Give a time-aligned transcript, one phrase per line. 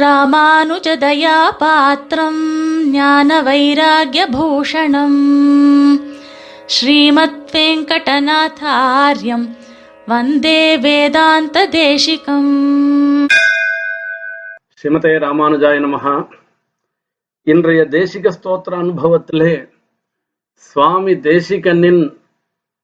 [0.00, 2.40] ராமானுஜதயாபாத்திரம்
[2.90, 5.20] ஞான வைராகியபூஷணம்
[6.66, 9.56] ஸ்ரீமத் வெங்கடநாதாரியம்
[10.06, 13.28] வந்தே வேதாந்த தேசிகம்
[14.80, 16.28] ஸ்ரீமதே ராமானுஜாய நமகா
[17.46, 19.70] இன்றைய தேசிக ஸ்தோத்திர அனுபவத்திலே
[20.56, 22.18] சுவாமி தேசிகனின்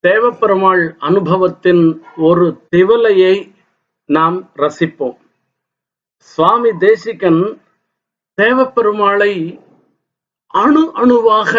[0.05, 3.53] தேவப்பெருமாள் அனுபவத்தின் ஒரு திவலையை
[4.09, 5.22] நாம் ரசிப்போம்.
[6.23, 7.43] சுவாமி தேசிகன்
[8.39, 9.33] தேவப்பெருமாளை
[10.55, 11.53] அணு அணுவாக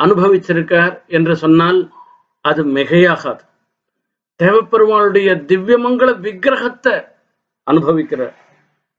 [0.00, 1.92] அனுபவிச்சிருக்கார் என்று சொன்னால்
[2.40, 3.42] அது மிகையாகாது.
[4.40, 6.94] தேவப்பெருமாளுடைய திவ்யமங்கள விக்கிரகத்தை
[7.66, 8.34] அனுபவிக்கிறார்.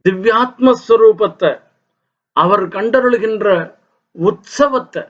[0.06, 1.52] திவ்யாத்மஸ்வரூபத்தை
[2.36, 3.76] அவர் கண்டருளுகின்ற
[4.16, 5.04] உற்சவத்தை.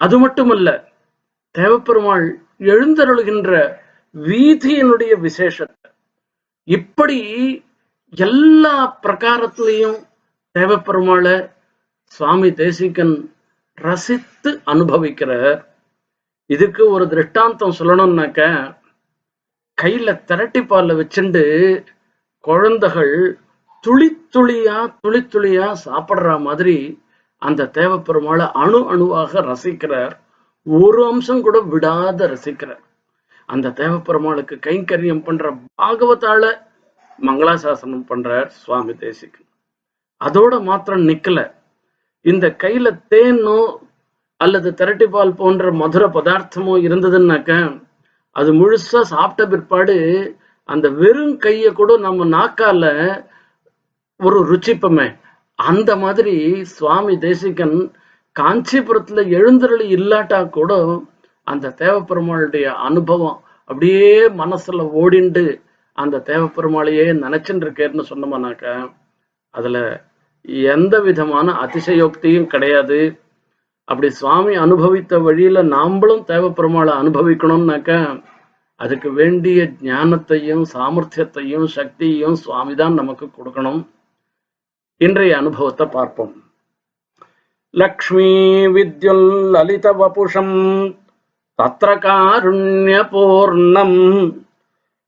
[0.00, 0.68] அது மட்டுமல்ல
[1.54, 2.26] தேவப்பெருமாள்
[2.60, 3.50] எழுந்தருளுகின்ற
[4.14, 5.90] வீதியினுடைய விசேஷத்தை.
[6.68, 7.18] இப்படி
[8.16, 9.98] எல்லா பிரகாரத்திலையும்
[10.58, 11.50] தேவப்பெருமாளை
[12.04, 13.14] சுவாமி தேசிகன்
[13.78, 15.58] ரசித்து அனுபவிக்கிறார்
[16.50, 18.42] இதுக்கு ஒரு திருஷ்டாந்தம் சொல்லணும்னாக்க
[19.82, 21.42] கையில திரட்டி பால்ல வச்சுண்டு
[22.40, 23.16] குழந்தைகள்
[23.84, 26.76] துளி துளியா துளி துளியா சாப்பிடுற மாதிரி
[27.42, 30.14] அந்த தேவப்பெருமாளை அணு அணுவாக ரசிக்கிறார்.
[30.66, 32.84] ஒரு அம்சம் கூட விடாத ரசிக்கிறார்.
[33.48, 36.44] அந்த தேவப்பெருமாளுக்கு கைங்கரியம் பண்ற பாகவத்தால
[37.18, 39.48] மங்களாசாசனம் பண்றார் சுவாமி தேசிகன்.
[40.20, 41.38] அதோட மாத்திரம் நிக்கல.
[42.24, 43.58] இந்த கையில தேனோ
[44.40, 47.52] அல்லது திரட்டிப்பால் போன்ற மதுர பதார்த்தமோ இருந்ததுன்னாக்க
[48.36, 49.94] அது முழுசா சாப்பிட்ட பிற்பாடு
[50.68, 52.84] அந்த வெறும் கைய கூட நம்ம நாக்கால
[54.20, 55.06] ஒரு ருச்சிப்பமே
[55.58, 57.76] அந்த மாதிரி சுவாமி தேசிகன்
[58.36, 60.72] காஞ்சிபுரத்துல எழுந்தருளி இல்லாட்டா கூட
[61.46, 63.38] அந்த தேவப்பெருமாளுடைய அனுபவம்
[63.70, 65.44] அப்படியே மனசுல ஓடிண்டு
[66.02, 68.64] அந்த தேவப்பெருமாளையே நினைச்சுட்டு இருக்கேன்னு சொன்னோம்னாக்க
[69.54, 69.78] அதுல
[70.74, 72.98] எந்த விதமான அதிசயோக்தியும் கிடையாது.
[73.88, 77.90] அப்படி சுவாமி அனுபவித்த வழியில நாம்பளும் தேவப்பெருமாளை அனுபவிக்கணும்னாக்க
[78.80, 83.80] அதுக்கு வேண்டிய ஞானத்தையும் சாமர்த்தியத்தையும் சக்தியையும் சுவாமி தான் நமக்கு கொடுக்கணும்.
[85.00, 86.34] இன்றைய அனுபவத்தை பார்ப்போம்.
[87.74, 88.30] லக்ஷ்மி
[88.74, 90.56] வித்யுல் லலித வபுஷம்
[91.58, 93.98] தத்ர காருண்ய பூர்ணம்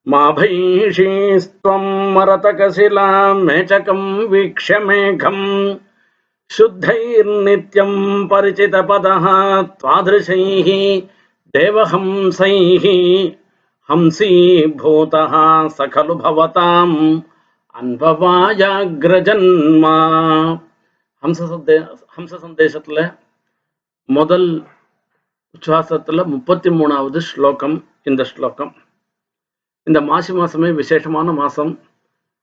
[0.09, 1.83] మాభైషీస్త్వం
[2.15, 3.99] మరతకశిలామేచకం
[4.29, 5.37] వీక్ష్య మేఘం
[6.51, 7.93] శుద్ధైర్నిత్యం
[8.31, 9.07] పరిచితపద
[9.81, 10.47] త్వాదృశై
[11.55, 12.57] దేవహంసై
[13.89, 15.13] హంసీభూత
[15.77, 17.21] సఖలు భవతాం
[17.75, 19.85] அன்பவாயாகிரஜன்ம
[21.23, 21.79] ஹம்ச சந்தே
[22.17, 23.05] ஹம்ச சந்தேசத்தில்
[24.09, 24.65] முதல்
[25.55, 28.88] உச்சாசத்தில் முப்பத்தி மூணாவது ஸ்லோகம் இந்த ஸ்லோகம்
[29.89, 31.73] இந்த மாசி மாசமே விசேஷமான மாசம்.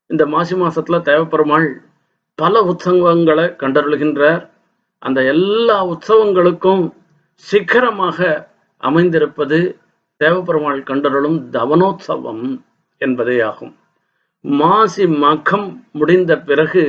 [0.09, 1.67] இந்த மாசி மாசத்துல தேவப்பெருமாள்
[2.39, 4.43] பல உற்சவங்களை கண்டருளுகின்றார்.
[4.99, 6.83] அந்த எல்லா உற்சவங்களுக்கும்
[7.43, 8.19] சிகரமாக
[8.83, 9.59] அமைந்திருப்பது
[10.21, 12.45] தேவப்பெருமாள் கண்டருளும் தவனோத்சவம்
[13.01, 13.73] என்பதே ஆகும்.
[14.45, 16.85] மாசி மகம் முடிந்த பிறகு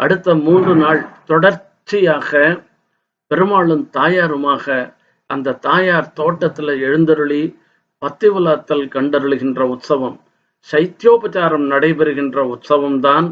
[0.00, 2.30] அடுத்த மூன்று நாள் தொடர்ச்சியாக
[3.30, 4.94] பெருமாளும் தாயாருமாக
[5.30, 7.42] அந்த தாயார் தோட்டத்துல எழுந்தருளி
[7.98, 10.16] பத்தி விழாத்தல் கண்டருளுகின்ற உற்சவம்
[10.72, 13.26] சைத்தியோபச்சாரம் நடைபெறுகின்ற உற்சவம்தான்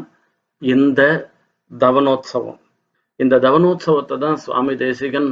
[0.61, 1.01] இந்த
[1.71, 2.59] தவனோத்சவம்
[3.19, 5.29] இந்த தவனோத்சவத்தை தான் சுவாமி தேசிகன்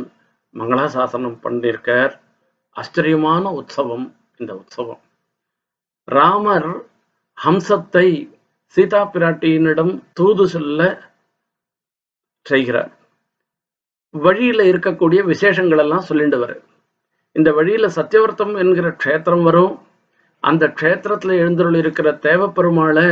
[0.56, 2.14] மங்களாசாசனம் பண்ணியிருக்கார்.
[2.76, 4.06] ஆச்சரியமான உற்சவம்
[4.38, 5.02] இந்த உற்சவம்.
[6.08, 6.70] ராமர்
[7.38, 8.08] ஹம்சத்தை
[8.76, 10.82] சீதா பிராட்டியினிடம் தூது சொல்ல
[12.46, 12.92] செய்கிறார்.
[14.14, 16.71] வழியில இருக்கக்கூடிய விசேஷங்கள் எல்லாம் சொல்லிட்டு வர்றார்.
[17.36, 19.74] இந்த வழியில சத்தியவர்த்தம் என்கிற க்ஷேத்திரம் வரும்.
[20.44, 23.08] அந்த க்ஷேத்திரத்துல எழுந்தருள் இருக்கிற தேவப்பெருமாளை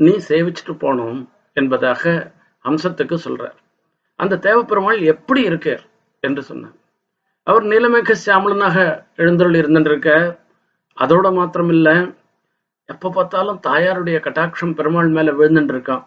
[0.00, 1.20] நீ சேவிச்சுட்டு போனோம்
[1.52, 2.02] என்பதாக
[2.64, 3.58] அம்சத்துக்கு சொல்றார்.
[4.20, 5.84] அந்த தேவப்பெருமாள் எப்படி இருக்கார்
[6.20, 6.76] என்று சொன்னார்.
[7.46, 8.76] அவர் நீலமேக சியாமலனாக
[9.16, 10.10] எழுந்தருள் இருந்துருக்க
[10.98, 11.94] அதோட மாத்திரம் இல்லை
[12.88, 16.04] எப்ப பார்த்தாலும் தாயாருடைய கட்டாட்சம் பெருமாள் மேல விழுந்துட்டு இருக்கான்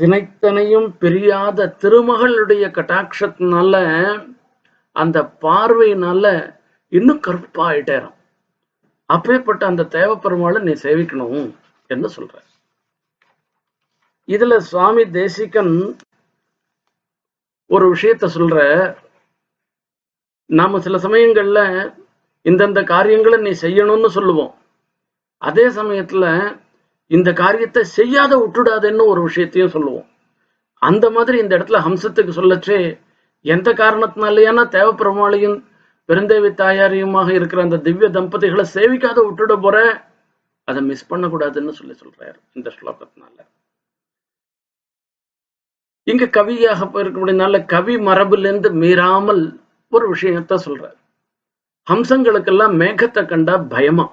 [0.00, 3.74] தினைத்தனையும் பிரியாத திருமகளுடைய கட்டாட்சத்தினால
[4.96, 6.24] அந்த பார்வையினால
[6.92, 8.16] இன்னும் கருப்பா ஆயிட்டேறான்
[9.10, 11.52] அப்பேற்பட்ட அந்த தேவப்பெருமாளை நீ சேவிக்கணும்
[11.90, 12.34] என்று சொல்ற
[14.28, 15.74] இதுல சுவாமி தேசிகன்
[17.70, 18.56] ஒரு விஷயத்த சொல்ற
[20.50, 21.60] நாம சில சமயங்கள்ல
[22.46, 24.52] இந்தந்த காரியங்களை நீ செய்யணும்னு சொல்லுவோம்.
[25.42, 26.24] அதே சமயத்துல
[27.10, 30.08] இந்த காரியத்தை செய்யாத விட்டுடாதேன்னு ஒரு விஷயத்தையும் சொல்லுவோம்.
[30.82, 32.78] அந்த மாதிரி இந்த இடத்துல ஹம்சத்துக்கு சொல்லச்சே
[33.44, 35.64] எந்த காரணத்தினாலேயான தேவப்பெருமாளையும்
[36.08, 39.76] பெருந்தேவி தாயாரியுமாக இருக்கிற அந்த திவ்ய தம்பதிகளை சேவிக்காத விட்டுட போற?
[40.64, 43.36] அதை மிஸ் பண்ணக்கூடாதுன்னு சொல்லி சொல்றாரு இந்த ஸ்லோகத்தினால.
[46.02, 49.42] இங்க கவியாக போயிருக்கக்கூடியனால கவி மரபிலிருந்து மீறாமல்
[49.88, 50.98] ஒரு விஷயத்த சொல்றாரு.
[51.90, 54.06] ஹம்சங்களுக்கெல்லாம் மேகத்தை கண்டா பயமா.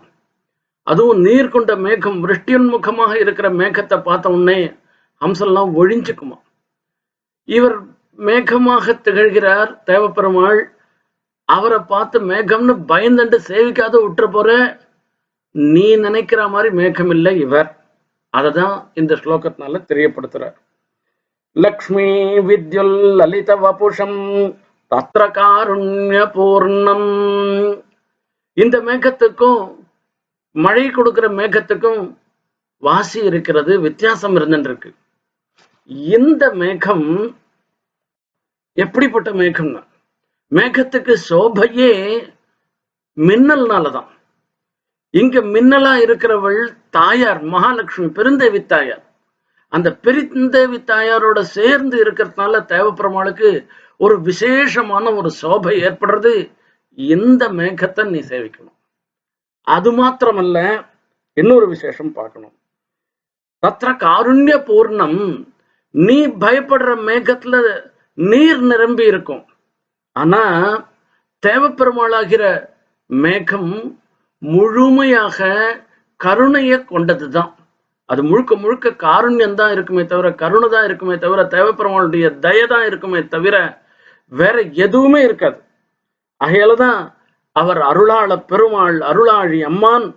[0.84, 4.60] அதுவும் நீர் கொண்ட மேகம் விருஷ்டியுன்முகமாக இருக்கிற மேகத்தை பார்த்த உடனே
[5.22, 6.38] ஹம்சம்லாம் ஒழிஞ்சுக்குமா.
[7.44, 7.78] இவர்
[8.28, 10.62] மேகமாக திகழ்கிறார் தேவப்பெருமாள்.
[11.50, 14.50] அவரை பார்த்து மேகம்னு பயந்துண்டு சேவிக்காத விட்டுற போற
[15.56, 17.70] நீ நினைக்கிற மாதிரி மேகம் இல்லை இவர்.
[18.34, 20.58] அததான் இந்த ஸ்லோகத்தினால தெரியப்படுத்துறார்.
[21.56, 22.08] லக்ஷ்மி
[22.50, 24.20] வித்யுல் லலித வபுஷம்
[24.92, 27.10] தத்ர காருண்ய பூர்ணம்.
[28.58, 29.62] இந்த மேகத்துக்கும்
[30.56, 32.02] மழை கொடுக்கிற மேகத்துக்கும்
[32.84, 34.90] வாசி இருக்கிறது வித்தியாசம் இருந்துருக்கு
[36.18, 37.06] இந்த மேகம்
[38.84, 39.82] எப்படிப்பட்ட மேகம்னா
[40.52, 41.92] மேகத்துக்கு சோபையே
[43.18, 44.10] மின்னல்னாலதான்.
[45.14, 46.62] இங்க மின்னலா இருக்கிறவள்
[46.98, 49.04] தாயார் மகாலட்சுமி பெருந்தேவி தாயார்.
[49.74, 53.50] அந்த பெருந்தேவி தாயாரோட சேர்ந்து இருக்கிறதுனால தேவப்பெருமாளுக்கு
[54.04, 56.34] ஒரு விசேஷமான ஒரு சோபை ஏற்படுறது
[56.98, 58.78] இந்த மேகத்தை நீ சேவிக்கணும்.
[59.68, 60.58] அது மாத்திரமல்ல
[61.38, 62.56] இன்னொரு விசேஷம் பார்க்கணும்.
[63.64, 65.20] தத்திர காருண்ய பூர்ணம்
[65.96, 67.56] நீ பயப்படுற மேகத்துல
[68.20, 69.44] நீர் நிரம்பி இருக்கும்.
[70.16, 70.42] ஆனா
[71.44, 72.44] தேவப்பெருமாளாகிற
[73.10, 73.72] மேகம்
[74.42, 75.48] முழுமையாக
[76.20, 77.52] கருணையை கொண்டதுதான்.
[78.10, 83.22] அது முழுக்க முழுக்க காருண்யம் தான் இருக்குமே தவிர கருணை தான் இருக்குமே தவிர தேவப்பெருமாளுடைய தய தான் இருக்குமே
[83.36, 83.56] தவிர
[84.32, 84.56] வேற
[84.86, 85.60] எதுவுமே இருக்காது.
[86.42, 87.00] ஆகையாலதான்
[87.56, 90.08] அவர் அருளாள பெருமாள் அருளாழி அம்மான்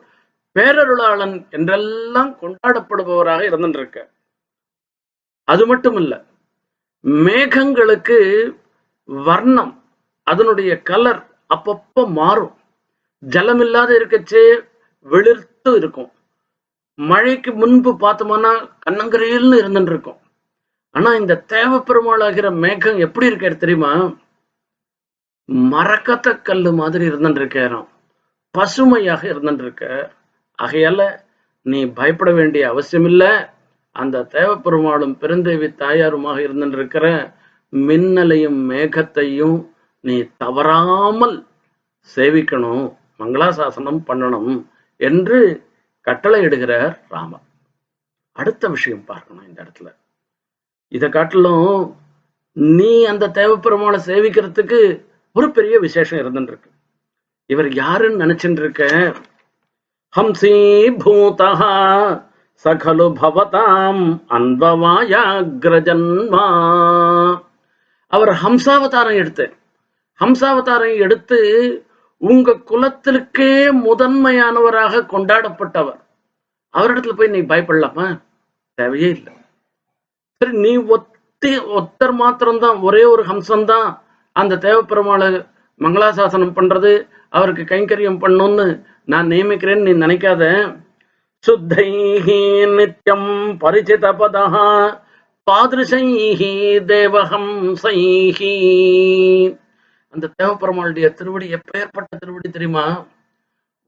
[0.57, 3.99] பேரருளாளன் என்றெல்லாம் கொண்டாடப்படுபவராக இருந்துருக்க
[5.49, 6.15] அது மட்டும் இல்ல
[7.05, 8.19] மேகங்களுக்கு
[9.09, 9.73] வர்ணம்
[10.27, 11.23] அதனுடைய கலர்
[11.55, 12.57] அப்பப்போ மாறும்.
[13.23, 14.45] ஜலம் இல்லாத இருக்கச்சே
[15.07, 16.11] வெளிர்த்து இருக்கும்.
[16.99, 18.53] மழைக்கு முன்பு பார்த்தோம்னா
[18.85, 20.21] கண்ணங்கரையில்னு இருந்துட்டு இருக்கும்
[20.95, 23.93] ஆனா இந்த தேவ பெருமாளாகிற மேகம் எப்படி இருக்காரு தெரியுமா?
[25.73, 27.89] மரக்கத்த கல்லு மாதிரி இருந்துட்டு இருக்காராம்
[28.55, 29.85] பசுமையாக இருந்துட்டு இருக்க
[30.59, 31.03] ஆகையால
[31.67, 33.31] நீ பயப்பட வேண்டிய அவசியம் இல்லை
[33.93, 37.35] அந்த தேவப்பெருமாளும் பெருந்தேவி தாயாருமாக இருந்திருக்கிற இருக்கிற
[37.73, 39.69] மின்னலையும் மேகத்தையும்
[40.01, 41.47] நீ தவறாமல்
[42.17, 44.67] சேவிக்கணும் மங்களாசாசனம் பண்ணணும்
[44.97, 45.67] என்று
[46.01, 47.43] கட்டளை இடுகிறார் ராமர்.
[48.33, 49.95] அடுத்த விஷயம் பார்க்கணும் இந்த இடத்துல.
[50.89, 51.97] இதை காட்டிலும்
[52.53, 55.03] நீ அந்த தேவப்பெருமாளை சேவிக்கிறதுக்கு
[55.33, 56.49] ஒரு பெரிய விசேஷம் இருந்துருக்கு.
[56.49, 56.71] இருக்கு
[57.47, 59.15] இவர் யாருன்னு நினைச்சுட்டு இருக்க?
[60.17, 60.55] ஹம்சி
[61.05, 61.51] பூதா
[62.65, 66.47] சகலு பவதாம் அன்பவாயாகிரஜன்மா
[68.07, 69.53] அவர் ஹம்சாவதாரம் எடுத்து
[70.21, 71.39] ஹம்சாவதாரம் எடுத்து
[72.17, 76.01] உங்க குலத்திற்கே முதன்மையானவராக கொண்டாடப்பட்டவர்.
[76.77, 78.21] அவரிடத்துல போய் நீ பயப்படலாமா?
[78.75, 79.33] தேவையே இல்லை.
[80.37, 83.99] சரி நீ ஒத்தி ஒத்தர் மாத்திரம்தான் ஒரே ஒரு ஹம்சம்தான்
[84.33, 85.47] அந்த தேவப்பெருமாளை
[85.79, 90.75] மங்களாசாசனம் பண்றது அவருக்கு கைங்கரியம் பண்ணணும்னு நான் நியமிக்கிறேன்னு நீ நினைக்காத.
[91.45, 92.41] சுத்தைஹி
[92.77, 93.31] நித்யம்
[93.63, 94.43] பரிச்சித பதா
[95.47, 96.51] பாதிருஷைஹி
[96.91, 98.53] தேவஹம்சைஹி
[100.15, 102.85] அந்த தேவப்பெருமாளுடைய திருவடி எப்பேற்பட்ட திருவடி தெரியுமா?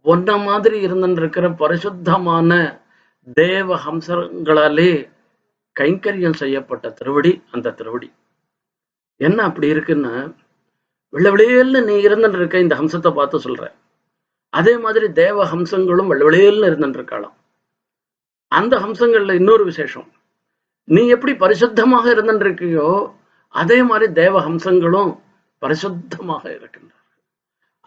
[0.04, 2.50] ஒன்ன மாதிரி இருந்துட்டு இருக்கிற பரிசுத்தமான
[3.36, 4.90] தேவ ஹம்சங்களாலே
[5.76, 8.08] கைங்கரியம் செய்யப்பட்ட திருவடி அந்த திருவடி.
[9.20, 10.14] என்ன அப்படி இருக்குன்னா
[11.12, 13.64] வெள்ளவெளியல்னு நீ இருந்துட்டு இருக்க இந்த ஹம்சத்தை பார்த்து சொல்ற
[14.52, 17.36] அதே மாதிரி தேவ ஹம்சங்களும் வெள்ளவெளியல்னு இருந்துட்டு இருக்கலாம்
[18.58, 20.08] அந்த ஹம்சங்கள்ல இன்னொரு விசேஷம்.
[20.88, 22.70] நீ எப்படி பரிசுத்தமாக இருந்துட்டு
[23.54, 25.12] அதே மாதிரி தேவ ஹம்சங்களும்
[25.62, 27.10] பரிசுத்தமாக இருக்கின்றார்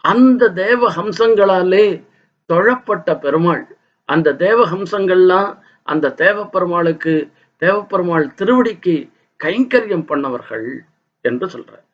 [0.04, 1.86] அந்த தேவ ஹம்சங்களாலே
[2.50, 3.64] தொழப்பட்ட பெருமாள்
[4.08, 5.50] அந்த தேவ ஹம்சங்கள்லாம்
[5.82, 7.14] அந்த தேவ பெருமாளுக்கு
[7.60, 8.96] தேவப்பெருமாள் திருவடிக்கு
[9.44, 10.68] கைங்கரியம் பண்ணவர்கள்
[11.20, 11.84] என்று சொல்றார்.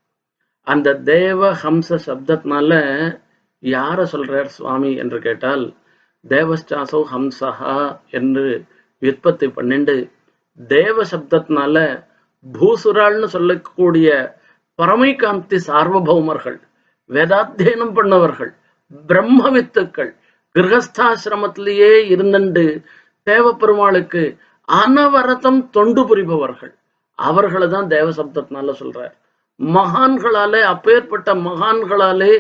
[0.67, 2.73] அந்த தேவ ஹம்ச சப்தத்தினால
[3.63, 5.65] யார சொல்றார் சுவாமி என்று கேட்டால்
[6.29, 7.77] தேவஸ்டாசோ ஹம்சஹா
[8.11, 8.47] என்று
[9.03, 9.97] விற்பத்தி பண்ணிண்டு
[10.69, 11.77] தேவ சப்தத்தினால
[12.47, 14.09] பூசுராள்னு சொல்லக்கூடிய
[14.79, 16.59] பரமைகாந்தி சார்வபௌமர்கள்
[17.11, 18.53] வேதாத்தியனம் பண்ணவர்கள்
[19.07, 20.13] பிரம்ம வித்துக்கள்
[20.55, 22.65] கிரகஸ்தாசிரமத்திலேயே இருந்துண்டு
[23.27, 24.23] தேவப்பெருமாளுக்கு
[24.69, 26.73] அனவரதம் தொண்டு புரிபவர்கள்.
[27.19, 29.15] அவர்களை தான் தேவ சப்தத்தினால சொல்றார்.
[29.61, 32.33] மகான்களாலே அப்பேற்பட்ட மகான்களாலே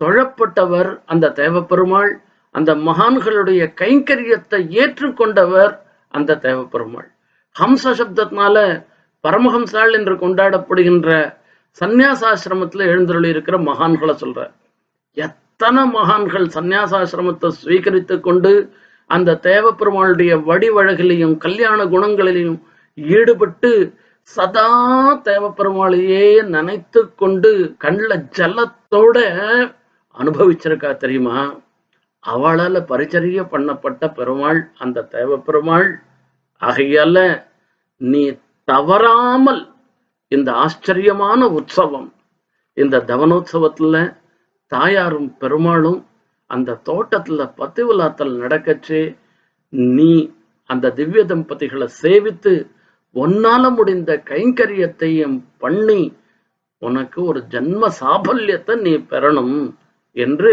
[0.00, 2.12] தொழப்பட்டவர் அந்த தேவப்பெருமாள்.
[2.54, 5.72] அந்த மகான்களுடைய கைங்கரியத்தை ஏற்றுக்கொண்டவர்
[6.14, 7.08] அந்த தேவப்பெருமாள்.
[7.56, 8.56] ஹம்ச சப்தத்தினால
[9.24, 11.08] பரமஹம்சாள் என்று கொண்டாடப்படுகின்ற
[11.80, 14.40] சந்நியாசாசிரமத்துல எழுந்தருளி இருக்கிற மகான்களை சொல்ற
[15.16, 18.52] எத்தனை மகான்கள் சந்நியாசாசிரமத்தை சுவீகரித்து கொண்டு
[19.10, 22.58] அந்த தேவப்பெருமாளுடைய வடிவழகிலையும் கல்யாண குணங்களிலையும்
[22.98, 23.70] ஈடுபட்டு
[24.36, 24.68] சதா
[25.28, 29.16] தேவப்பெருமாளையே நினைத்து கொண்டு கண்ணில் ஜலத்தோட
[30.16, 31.38] அனுபவிச்சிருக்கா தெரியுமா?
[32.24, 35.88] அவளால பரிச்சரிய பண்ணப்பட்ட பெருமாள் அந்த தேவப்பெருமாள்
[36.62, 37.18] ஆகையால
[38.00, 38.22] நீ
[38.68, 39.62] தவறாமல்
[40.32, 42.08] இந்த ஆச்சரியமான உற்சவம்
[42.76, 43.96] இந்த தவனோத்சவத்துல
[44.72, 46.00] தாயாரும் பெருமாளும்
[46.50, 49.00] அந்த தோட்டத்துல பத்து விழாத்தல் நடக்கச்சு
[49.92, 50.12] நீ
[50.70, 52.52] அந்த திவ்ய தம்பதிகளை சேவித்து
[53.16, 56.02] உன்னால முடிந்த கைங்கரியத்தையும் பண்ணி
[56.82, 59.56] உனக்கு ஒரு ஜன்ம சாபல்யத்தை நீ பெறணும்
[60.16, 60.52] என்று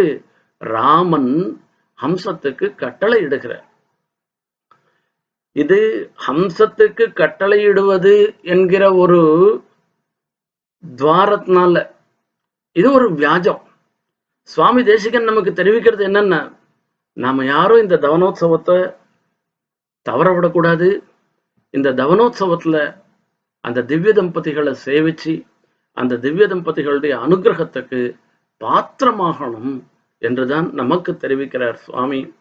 [0.62, 1.32] ராமன்
[2.00, 3.66] ஹம்சத்துக்கு கட்டளை இடுகிறார்
[5.56, 5.78] இது
[6.28, 8.16] ஹம்சத்துக்கு கட்டளையிடுவது
[8.54, 9.22] என்கிற ஒரு
[10.84, 11.76] துவாரத்தினால
[12.76, 13.62] இது ஒரு வியாஜம்.
[14.50, 16.42] சுவாமி தேசிகன் நமக்கு தெரிவிக்கிறது என்னன்னா
[17.14, 18.78] நாம யாரும் இந்த தவனோத்சவத்தை
[20.06, 20.90] தவற விடக்கூடாது.
[21.74, 22.78] இந்த தவனோத்சவத்துல
[23.66, 25.34] அந்த திவ்ய தம்பதிகளை சேவிச்சு
[25.98, 28.02] அந்த திவ்ய தம்பதிகளுடைய அனுகிரகத்துக்கு
[28.62, 29.76] பாத்திரமாகணும்.
[30.23, 32.35] என்றுதான் நமக்கு தெரிவிக்கிறார் சுவாமி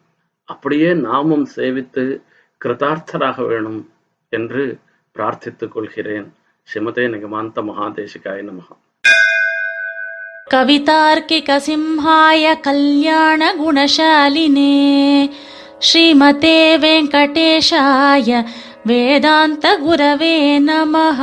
[0.48, 2.20] அப்படியே நாமும் சேவித்து
[2.60, 3.90] கிருதார்த்தராக வேணும்
[4.32, 4.62] என்று
[5.16, 6.26] பிரார்த்தித்துக் கொள்கிறேன்
[6.68, 8.76] ஸ்ரீமதே நிகமாந்த மகாதேசிகாய நமகா
[10.52, 14.74] कवितार्किकसिंहाय कल्याणगुणशालिने
[15.80, 18.44] श्रीमते वेङ्कटेशाय
[18.86, 21.20] वेदान्तगुरवे नमः